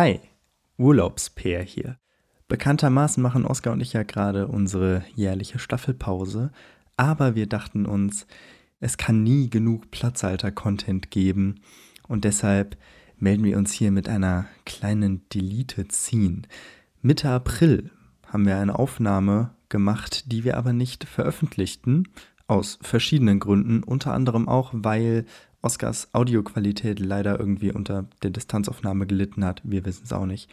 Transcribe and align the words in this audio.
Hi, 0.00 0.20
Urlaubspeer 0.76 1.60
hier. 1.60 1.98
Bekanntermaßen 2.46 3.20
machen 3.20 3.44
Oskar 3.44 3.72
und 3.72 3.80
ich 3.80 3.94
ja 3.94 4.04
gerade 4.04 4.46
unsere 4.46 5.02
jährliche 5.16 5.58
Staffelpause, 5.58 6.52
aber 6.96 7.34
wir 7.34 7.48
dachten 7.48 7.84
uns, 7.84 8.28
es 8.78 8.96
kann 8.96 9.24
nie 9.24 9.50
genug 9.50 9.90
Platzhalter-Content 9.90 11.10
geben 11.10 11.56
und 12.06 12.22
deshalb 12.22 12.76
melden 13.16 13.42
wir 13.42 13.58
uns 13.58 13.72
hier 13.72 13.90
mit 13.90 14.08
einer 14.08 14.46
kleinen 14.64 15.28
Deleted 15.30 15.90
Scene. 15.90 16.42
Mitte 17.02 17.28
April 17.30 17.90
haben 18.24 18.46
wir 18.46 18.56
eine 18.56 18.78
Aufnahme 18.78 19.56
gemacht, 19.68 20.30
die 20.30 20.44
wir 20.44 20.58
aber 20.58 20.72
nicht 20.72 21.06
veröffentlichten, 21.06 22.06
aus 22.46 22.78
verschiedenen 22.82 23.40
Gründen, 23.40 23.82
unter 23.82 24.14
anderem 24.14 24.48
auch, 24.48 24.70
weil 24.72 25.26
Oscars 25.68 26.08
Audioqualität 26.14 26.98
leider 26.98 27.38
irgendwie 27.38 27.72
unter 27.72 28.06
der 28.22 28.30
Distanzaufnahme 28.30 29.06
gelitten 29.06 29.44
hat. 29.44 29.60
Wir 29.64 29.84
wissen 29.84 30.04
es 30.04 30.14
auch 30.14 30.24
nicht. 30.24 30.48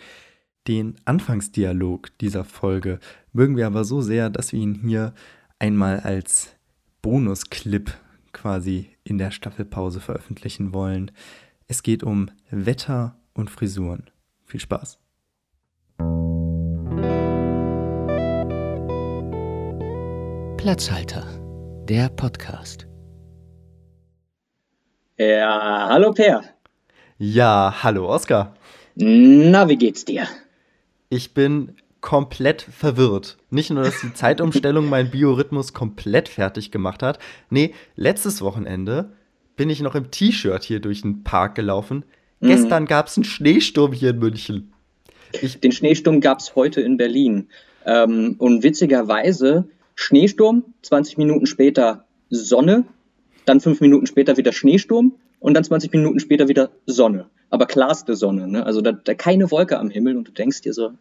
Den 0.68 0.98
Anfangsdialog 1.06 2.10
dieser 2.18 2.44
Folge 2.44 3.00
mögen 3.32 3.56
wir 3.56 3.66
aber 3.66 3.86
so 3.86 4.02
sehr, 4.02 4.30
dass 4.30 4.52
wir 4.52 4.60
ihn 4.60 4.82
hier 4.84 5.14
einmal 5.58 6.02
als 6.02 6.50
Bonusclip 7.02 7.94
quasi 8.34 8.90
in 9.06 9.18
der 9.18 9.32
Staffelpause 9.32 10.02
veröffentlichen 10.02 10.74
wollen. 10.74 11.12
Es 11.70 11.82
geht 11.82 12.04
um 12.04 12.30
Wetter 12.52 13.16
und 13.34 13.50
Frisuren. 13.50 14.10
Viel 14.44 14.60
Spaß. 14.60 15.00
Platzhalter, 20.58 21.24
der 21.88 22.10
Podcast. 22.10 22.86
Ja, 25.18 25.88
hallo 25.90 26.12
Per. 26.12 26.44
Ja, 27.18 27.74
hallo 27.84 28.10
Oskar. 28.10 28.54
Na, 28.96 29.70
wie 29.70 29.78
geht's 29.78 30.04
dir? 30.04 30.28
Ich 31.08 31.34
bin 31.34 31.78
komplett 32.02 32.62
verwirrt. 32.62 33.38
Nicht 33.50 33.70
nur, 33.70 33.84
dass 33.84 34.02
die 34.02 34.14
Zeitumstellung 34.14 34.90
meinen 34.90 35.12
Biorhythmus 35.12 35.72
komplett 35.72 36.28
fertig 36.28 36.70
gemacht 36.70 37.02
hat. 37.02 37.20
Nee, 37.50 37.74
letztes 37.96 38.42
Wochenende 38.42 39.14
bin 39.56 39.70
ich 39.70 39.80
noch 39.82 39.96
im 39.96 40.12
T-Shirt 40.12 40.64
hier 40.66 40.82
durch 40.82 41.04
den 41.04 41.24
Park 41.24 41.56
gelaufen. 41.56 42.04
Mhm. 42.42 42.48
Gestern 42.48 42.86
gab 42.86 43.08
es 43.08 43.16
einen 43.16 43.24
Schneesturm 43.24 43.94
hier 43.94 44.10
in 44.10 44.20
München. 44.20 44.74
Ich 45.42 45.62
Den 45.62 45.72
Schneesturm 45.72 46.20
gab 46.20 46.40
es 46.40 46.58
heute 46.58 46.82
in 46.82 46.98
Berlin. 46.98 47.48
Ähm, 47.86 48.36
und 48.38 48.64
witzigerweise, 48.64 49.70
Schneesturm, 49.96 50.74
20 50.82 51.18
Minuten 51.18 51.46
später 51.46 52.06
Sonne, 52.30 52.84
dann 53.46 53.60
fünf 53.60 53.82
Minuten 53.82 54.08
später 54.08 54.38
wieder 54.38 54.52
Schneesturm 54.52 55.14
und 55.40 55.54
dann 55.54 55.64
20 55.64 55.92
Minuten 55.92 56.20
später 56.20 56.48
wieder 56.48 56.72
Sonne. 56.86 57.28
Aber 57.50 57.66
klarste 57.66 58.16
Sonne, 58.16 58.48
ne? 58.48 58.66
Also 58.66 58.82
da, 58.82 58.92
da 58.92 59.14
keine 59.14 59.52
Wolke 59.52 59.80
am 59.80 59.90
Himmel 59.90 60.18
und 60.18 60.28
du 60.28 60.32
denkst 60.32 60.62
dir 60.62 60.74
so, 60.74 60.92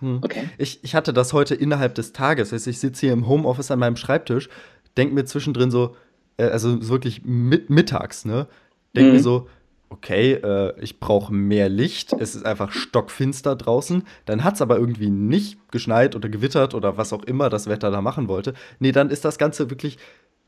hm. 0.00 0.20
okay. 0.22 0.48
Ich, 0.58 0.80
ich 0.82 0.94
hatte 0.94 1.12
das 1.12 1.32
heute 1.32 1.54
innerhalb 1.54 1.94
des 1.94 2.12
Tages. 2.12 2.52
Also 2.52 2.70
ich 2.70 2.78
sitze 2.78 3.06
hier 3.06 3.12
im 3.12 3.26
Homeoffice 3.26 3.70
an 3.70 3.78
meinem 3.78 3.96
Schreibtisch, 3.96 4.48
denke 4.96 5.14
mir 5.14 5.24
zwischendrin 5.24 5.70
so, 5.70 5.96
äh, 6.36 6.44
also 6.44 6.88
wirklich 6.88 7.22
mit, 7.24 7.70
mittags, 7.70 8.24
ne? 8.24 8.46
Denke 8.94 9.10
mhm. 9.10 9.16
mir 9.16 9.22
so, 9.22 9.48
okay, 9.88 10.32
äh, 10.34 10.74
ich 10.80 11.00
brauche 11.00 11.32
mehr 11.32 11.68
Licht, 11.68 12.12
es 12.12 12.34
ist 12.34 12.44
einfach 12.44 12.72
stockfinster 12.72 13.56
draußen. 13.56 14.02
Dann 14.26 14.44
hat 14.44 14.54
es 14.54 14.62
aber 14.62 14.78
irgendwie 14.78 15.10
nicht 15.10 15.58
geschneit 15.70 16.16
oder 16.16 16.28
gewittert 16.28 16.74
oder 16.74 16.96
was 16.96 17.12
auch 17.12 17.22
immer 17.24 17.48
das 17.48 17.68
Wetter 17.68 17.90
da 17.90 18.00
machen 18.00 18.28
wollte. 18.28 18.54
Nee, 18.80 18.92
dann 18.92 19.10
ist 19.10 19.24
das 19.24 19.38
Ganze 19.38 19.70
wirklich 19.70 19.98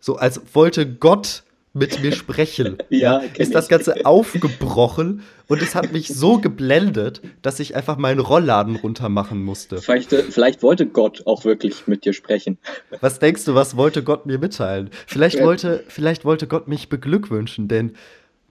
so, 0.01 0.17
als 0.17 0.55
wollte 0.55 0.87
Gott 0.87 1.45
mit 1.77 2.03
mir 2.03 2.13
sprechen. 2.13 2.79
ja, 2.89 3.23
ist 3.37 3.55
das 3.55 3.69
Ganze 3.69 4.07
aufgebrochen 4.07 5.23
und 5.47 5.61
es 5.61 5.75
hat 5.75 5.93
mich 5.93 6.09
so 6.09 6.39
geblendet, 6.39 7.21
dass 7.43 7.61
ich 7.61 7.77
einfach 7.77 7.99
meinen 7.99 8.19
Rollladen 8.19 8.77
runter 8.77 9.11
machen 9.11 9.45
musste. 9.45 9.79
Vielleicht, 9.83 10.13
äh, 10.15 10.23
vielleicht 10.23 10.63
wollte 10.63 10.87
Gott 10.87 11.27
auch 11.27 11.45
wirklich 11.45 11.87
mit 11.87 12.07
dir 12.07 12.15
sprechen. 12.15 12.59
Was 13.01 13.19
denkst 13.19 13.45
du, 13.45 13.55
was 13.55 13.77
wollte 13.77 14.03
Gott 14.03 14.27
mir 14.27 14.39
mitteilen? 14.39 14.91
Vielleicht 15.07 15.43
wollte, 15.43 15.85
vielleicht 15.89 16.25
wollte 16.25 16.47
Gott 16.47 16.67
mich 16.67 16.89
beglückwünschen, 16.89 17.69
denn 17.69 17.93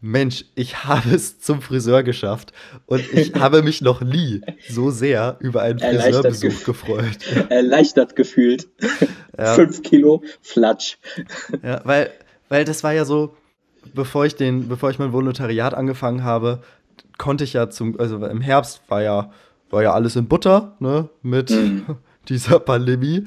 Mensch, 0.02 0.46
ich 0.54 0.84
habe 0.84 1.16
es 1.16 1.40
zum 1.40 1.62
Friseur 1.62 2.04
geschafft 2.04 2.54
und 2.86 3.02
ich 3.14 3.34
habe 3.40 3.64
mich 3.64 3.82
noch 3.82 4.02
nie 4.02 4.42
so 4.70 4.92
sehr 4.92 5.38
über 5.40 5.64
einen 5.64 5.80
Friseurbesuch 5.80 6.64
gefreut. 6.64 7.18
Erleichtert 7.50 8.16
gefühlt. 8.16 8.68
Ja. 9.38 9.56
Fünf 9.56 9.82
Kilo 9.82 10.24
Flatsch. 10.42 10.98
Ja, 11.64 11.82
weil 11.86 12.12
weil 12.50 12.66
das 12.66 12.84
war 12.84 12.94
ja 12.94 13.06
so, 13.06 13.36
bevor 13.94 14.26
ich 14.26 14.36
den, 14.36 14.68
bevor 14.68 14.90
ich 14.90 15.00
mein 15.00 15.14
Volontariat 15.14 15.74
angefangen 15.74 16.24
habe, 16.24 16.62
konnte 17.18 17.44
ich 17.44 17.54
ja 17.54 17.70
zum, 17.70 18.00
also 18.00 18.24
im 18.26 18.42
Herbst 18.42 18.82
war 18.88 19.02
ja, 19.02 19.32
war 19.70 19.84
ja 19.84 19.94
alles 19.94 20.16
in 20.16 20.28
Butter, 20.28 20.76
ne, 20.80 21.10
mit 21.22 21.50
mhm. 21.50 21.98
dieser 22.30 22.60
Pandemie, 22.60 23.26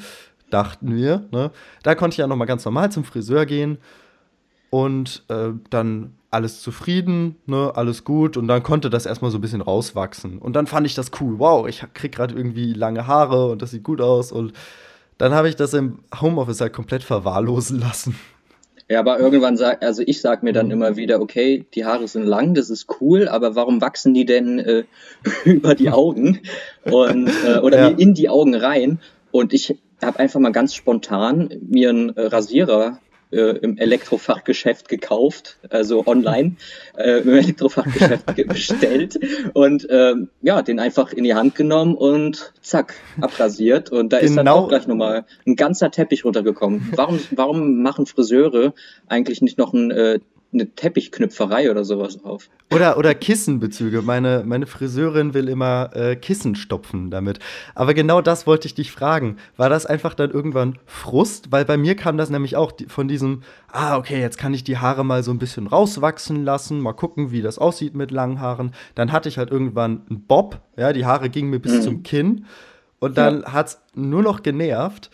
dachten 0.50 0.94
wir, 0.94 1.24
ne. 1.30 1.50
Da 1.82 1.94
konnte 1.94 2.14
ich 2.14 2.18
ja 2.18 2.26
nochmal 2.26 2.46
ganz 2.46 2.64
normal 2.64 2.90
zum 2.90 3.04
Friseur 3.04 3.46
gehen 3.46 3.78
und 4.70 5.24
äh, 5.28 5.50
dann 5.70 6.14
alles 6.30 6.60
zufrieden, 6.60 7.36
ne, 7.46 7.72
alles 7.74 8.04
gut 8.04 8.36
und 8.36 8.48
dann 8.48 8.62
konnte 8.62 8.90
das 8.90 9.06
erstmal 9.06 9.30
so 9.30 9.38
ein 9.38 9.40
bisschen 9.40 9.62
rauswachsen 9.62 10.38
und 10.38 10.54
dann 10.54 10.66
fand 10.66 10.86
ich 10.86 10.94
das 10.94 11.10
cool, 11.20 11.38
wow, 11.38 11.66
ich 11.66 11.84
krieg 11.94 12.12
gerade 12.12 12.34
irgendwie 12.34 12.74
lange 12.74 13.06
Haare 13.06 13.50
und 13.50 13.62
das 13.62 13.70
sieht 13.70 13.82
gut 13.82 14.00
aus 14.00 14.30
und 14.30 14.52
dann 15.16 15.32
habe 15.32 15.48
ich 15.48 15.56
das 15.56 15.74
im 15.74 16.00
Homeoffice 16.20 16.60
halt 16.60 16.72
komplett 16.72 17.02
verwahrlosen 17.02 17.80
lassen. 17.80 18.14
Ja, 18.90 19.00
aber 19.00 19.20
irgendwann 19.20 19.58
sagt, 19.58 19.84
also 19.84 20.02
ich 20.04 20.22
sag 20.22 20.42
mir 20.42 20.52
dann 20.52 20.66
mhm. 20.66 20.72
immer 20.72 20.96
wieder, 20.96 21.20
okay, 21.20 21.66
die 21.74 21.84
Haare 21.84 22.08
sind 22.08 22.24
lang, 22.24 22.54
das 22.54 22.70
ist 22.70 22.86
cool, 23.00 23.28
aber 23.28 23.54
warum 23.54 23.82
wachsen 23.82 24.14
die 24.14 24.24
denn 24.24 24.58
äh, 24.58 24.84
über 25.44 25.74
die 25.74 25.90
Augen 25.90 26.40
und 26.84 27.30
äh, 27.46 27.58
oder 27.58 27.78
ja. 27.78 27.88
in 27.88 28.14
die 28.14 28.28
Augen 28.28 28.54
rein? 28.54 29.00
Und 29.30 29.52
ich 29.52 29.76
habe 30.02 30.18
einfach 30.18 30.40
mal 30.40 30.52
ganz 30.52 30.74
spontan 30.74 31.50
mir 31.68 31.90
einen 31.90 32.10
Rasierer 32.10 32.98
äh, 33.30 33.58
im 33.58 33.76
Elektrofachgeschäft 33.78 34.88
gekauft, 34.88 35.58
also 35.70 36.06
online 36.06 36.56
äh, 36.96 37.20
im 37.20 37.34
Elektrofachgeschäft 37.34 38.24
bestellt 38.48 39.18
und 39.54 39.86
ähm, 39.90 40.28
ja, 40.42 40.62
den 40.62 40.80
einfach 40.80 41.12
in 41.12 41.24
die 41.24 41.34
Hand 41.34 41.54
genommen 41.54 41.94
und 41.94 42.52
zack, 42.60 42.94
abrasiert. 43.20 43.90
Und 43.90 44.12
da 44.12 44.18
genau. 44.18 44.28
ist 44.28 44.36
dann 44.36 44.46
genau. 44.46 44.58
auch 44.58 44.68
gleich 44.68 44.86
nochmal 44.86 45.24
ein 45.46 45.56
ganzer 45.56 45.90
Teppich 45.90 46.24
runtergekommen. 46.24 46.92
Warum, 46.94 47.20
warum 47.30 47.82
machen 47.82 48.06
Friseure 48.06 48.72
eigentlich 49.06 49.42
nicht 49.42 49.58
noch 49.58 49.72
ein 49.72 49.90
äh, 49.90 50.20
eine 50.52 50.74
Teppichknüpferei 50.74 51.70
oder 51.70 51.84
sowas 51.84 52.24
auf. 52.24 52.48
Oder, 52.72 52.96
oder 52.96 53.14
Kissenbezüge. 53.14 54.00
Meine, 54.00 54.44
meine 54.46 54.66
Friseurin 54.66 55.34
will 55.34 55.48
immer 55.48 55.90
äh, 55.94 56.16
Kissen 56.16 56.54
stopfen 56.54 57.10
damit. 57.10 57.38
Aber 57.74 57.92
genau 57.92 58.22
das 58.22 58.46
wollte 58.46 58.66
ich 58.66 58.74
dich 58.74 58.90
fragen. 58.90 59.36
War 59.58 59.68
das 59.68 59.84
einfach 59.84 60.14
dann 60.14 60.30
irgendwann 60.30 60.78
Frust? 60.86 61.52
Weil 61.52 61.66
bei 61.66 61.76
mir 61.76 61.96
kam 61.96 62.16
das 62.16 62.30
nämlich 62.30 62.56
auch 62.56 62.72
von 62.88 63.08
diesem, 63.08 63.42
ah, 63.70 63.98
okay, 63.98 64.20
jetzt 64.20 64.38
kann 64.38 64.54
ich 64.54 64.64
die 64.64 64.78
Haare 64.78 65.04
mal 65.04 65.22
so 65.22 65.30
ein 65.32 65.38
bisschen 65.38 65.66
rauswachsen 65.66 66.44
lassen, 66.44 66.80
mal 66.80 66.94
gucken, 66.94 67.30
wie 67.30 67.42
das 67.42 67.58
aussieht 67.58 67.94
mit 67.94 68.10
langen 68.10 68.40
Haaren. 68.40 68.72
Dann 68.94 69.12
hatte 69.12 69.28
ich 69.28 69.36
halt 69.36 69.50
irgendwann 69.50 70.02
einen 70.08 70.22
Bob, 70.22 70.60
ja, 70.76 70.94
die 70.94 71.04
Haare 71.04 71.28
gingen 71.28 71.50
mir 71.50 71.60
bis 71.60 71.74
mhm. 71.74 71.82
zum 71.82 72.02
Kinn. 72.02 72.46
Und 73.00 73.18
dann 73.18 73.42
ja. 73.42 73.52
hat 73.52 73.66
es 73.68 73.80
nur 73.94 74.22
noch 74.22 74.42
genervt 74.42 75.10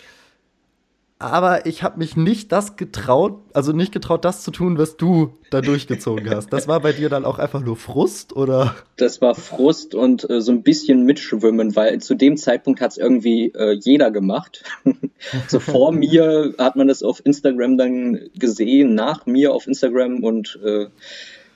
aber 1.18 1.64
ich 1.66 1.82
habe 1.82 1.98
mich 1.98 2.16
nicht 2.16 2.50
das 2.50 2.76
getraut, 2.76 3.40
also 3.52 3.72
nicht 3.72 3.92
getraut, 3.92 4.24
das 4.24 4.42
zu 4.42 4.50
tun, 4.50 4.78
was 4.78 4.96
du 4.96 5.38
da 5.50 5.60
durchgezogen 5.60 6.28
hast. 6.28 6.52
Das 6.52 6.66
war 6.66 6.80
bei 6.80 6.92
dir 6.92 7.08
dann 7.08 7.24
auch 7.24 7.38
einfach 7.38 7.60
nur 7.64 7.76
Frust, 7.76 8.34
oder? 8.34 8.74
Das 8.96 9.20
war 9.20 9.34
Frust 9.34 9.94
und 9.94 10.28
äh, 10.28 10.40
so 10.40 10.50
ein 10.50 10.62
bisschen 10.62 11.04
mitschwimmen, 11.04 11.76
weil 11.76 12.00
zu 12.00 12.14
dem 12.14 12.36
Zeitpunkt 12.36 12.80
hat 12.80 12.90
es 12.92 12.98
irgendwie 12.98 13.52
äh, 13.54 13.78
jeder 13.80 14.10
gemacht. 14.10 14.64
so 15.48 15.60
vor 15.60 15.92
mir 15.92 16.54
hat 16.58 16.74
man 16.76 16.88
das 16.88 17.02
auf 17.02 17.24
Instagram 17.24 17.78
dann 17.78 18.30
gesehen, 18.36 18.94
nach 18.94 19.24
mir 19.24 19.54
auf 19.54 19.66
Instagram 19.66 20.24
und 20.24 20.58
äh, 20.64 20.86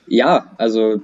ja, 0.07 0.51
also 0.57 1.01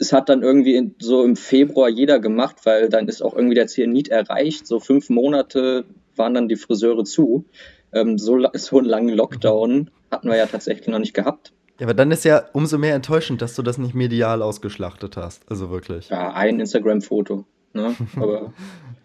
es 0.00 0.12
hat 0.12 0.30
dann 0.30 0.42
irgendwie 0.42 0.94
so 0.98 1.22
im 1.22 1.36
Februar 1.36 1.88
jeder 1.90 2.18
gemacht, 2.18 2.56
weil 2.64 2.88
dann 2.88 3.08
ist 3.08 3.22
auch 3.22 3.34
irgendwie 3.34 3.54
der 3.54 3.66
Ziel 3.66 3.86
nicht 3.86 4.08
erreicht. 4.08 4.66
So 4.66 4.80
fünf 4.80 5.10
Monate 5.10 5.84
waren 6.16 6.34
dann 6.34 6.48
die 6.48 6.56
Friseure 6.56 7.04
zu. 7.04 7.44
Ähm, 7.94 8.18
so, 8.18 8.38
so 8.54 8.78
einen 8.78 8.86
langen 8.86 9.14
Lockdown 9.14 9.90
hatten 10.10 10.28
wir 10.28 10.36
ja 10.36 10.46
tatsächlich 10.46 10.88
noch 10.88 10.98
nicht 10.98 11.14
gehabt. 11.14 11.52
Ja, 11.78 11.86
aber 11.86 11.94
dann 11.94 12.10
ist 12.10 12.24
ja 12.24 12.44
umso 12.52 12.78
mehr 12.78 12.94
enttäuschend, 12.94 13.42
dass 13.42 13.56
du 13.56 13.62
das 13.62 13.78
nicht 13.78 13.94
medial 13.94 14.42
ausgeschlachtet 14.42 15.16
hast. 15.16 15.42
Also 15.50 15.70
wirklich. 15.70 16.08
Ja, 16.08 16.32
ein 16.32 16.60
Instagram-Foto. 16.60 17.44
Ne? 17.72 17.96
Aber. 18.16 18.52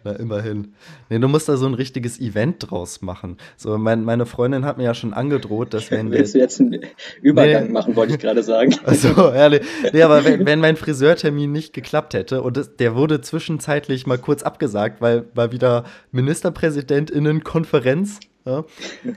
Na, 0.02 0.12
immerhin. 0.12 0.72
Nee, 1.10 1.18
du 1.18 1.28
musst 1.28 1.46
da 1.46 1.58
so 1.58 1.66
ein 1.66 1.74
richtiges 1.74 2.18
Event 2.20 2.70
draus 2.70 3.02
machen. 3.02 3.36
So, 3.58 3.76
mein, 3.76 4.02
meine 4.02 4.24
Freundin 4.24 4.64
hat 4.64 4.78
mir 4.78 4.84
ja 4.84 4.94
schon 4.94 5.12
angedroht, 5.12 5.74
dass 5.74 5.90
wenn 5.90 6.10
wir. 6.10 6.18
Willst 6.20 6.34
du 6.34 6.38
jetzt 6.38 6.58
einen 6.58 6.80
Übergang 7.20 7.66
nee. 7.66 7.72
machen, 7.72 7.96
wollte 7.96 8.14
ich 8.14 8.20
gerade 8.20 8.42
sagen. 8.42 8.74
Also, 8.84 9.30
ehrlich. 9.30 9.60
Nee, 9.92 10.02
aber 10.02 10.24
wenn, 10.24 10.46
wenn 10.46 10.60
mein 10.60 10.76
Friseurtermin 10.76 11.52
nicht 11.52 11.74
geklappt 11.74 12.14
hätte 12.14 12.40
und 12.40 12.56
das, 12.56 12.76
der 12.76 12.94
wurde 12.94 13.20
zwischenzeitlich 13.20 14.06
mal 14.06 14.16
kurz 14.16 14.42
abgesagt, 14.42 15.02
weil 15.02 15.26
mal 15.34 15.52
wieder 15.52 15.84
Ministerpräsidentinnenkonferenz 16.12 18.20
Ja? 18.44 18.64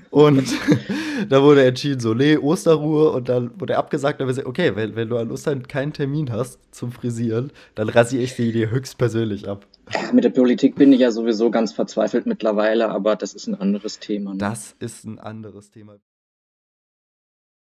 Und 0.09 0.47
da 1.29 1.41
wurde 1.43 1.65
entschieden, 1.65 1.99
so, 1.99 2.13
nee, 2.13 2.37
Osterruhe. 2.37 3.11
Und 3.11 3.29
dann 3.29 3.59
wurde 3.59 3.77
abgesagt. 3.77 4.19
Dann 4.19 4.27
gesagt, 4.27 4.47
okay, 4.47 4.75
wenn, 4.75 4.95
wenn 4.95 5.09
du 5.09 5.17
an 5.17 5.31
Ostern 5.31 5.67
keinen 5.67 5.93
Termin 5.93 6.31
hast 6.31 6.59
zum 6.71 6.91
Frisieren, 6.91 7.51
dann 7.75 7.89
rasiere 7.89 8.23
ich 8.23 8.33
sie 8.33 8.51
dir 8.51 8.69
höchstpersönlich 8.69 9.47
ab. 9.47 9.65
Mit 10.13 10.23
der 10.23 10.29
Politik 10.29 10.75
bin 10.75 10.93
ich 10.93 11.01
ja 11.01 11.11
sowieso 11.11 11.51
ganz 11.51 11.73
verzweifelt 11.73 12.25
mittlerweile, 12.25 12.89
aber 12.89 13.15
das 13.15 13.33
ist 13.33 13.47
ein 13.47 13.55
anderes 13.55 13.99
Thema. 13.99 14.31
Ne? 14.31 14.37
Das 14.37 14.75
ist 14.79 15.05
ein 15.05 15.19
anderes 15.19 15.71
Thema. 15.71 15.97